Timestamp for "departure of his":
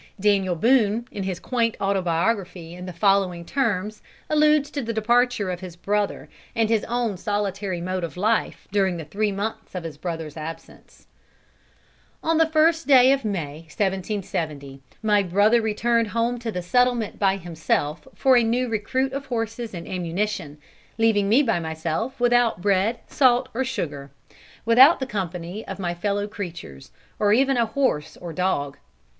4.93-5.75